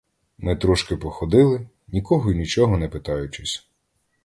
[0.37, 3.67] Ми трошки походили, нікого й нічого не питаючись.